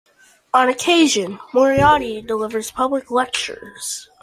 On 0.51 0.67
occasion, 0.67 1.37
Moriarty 1.53 2.23
delivers 2.23 2.71
public 2.71 3.11
lectures. 3.11 4.09